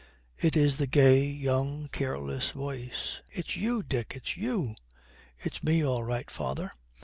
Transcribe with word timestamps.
It 0.39 0.57
is 0.57 0.77
the 0.77 0.87
gay, 0.87 1.23
young, 1.29 1.87
careless 1.91 2.49
voice. 2.49 3.19
'It's 3.31 3.55
you, 3.55 3.83
Dick; 3.83 4.13
it's 4.15 4.35
you!' 4.35 4.73
'It's 5.37 5.61
me 5.63 5.85
all 5.85 6.03
right, 6.03 6.27
father. 6.31 6.71